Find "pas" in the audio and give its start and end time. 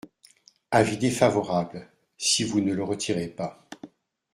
3.27-3.69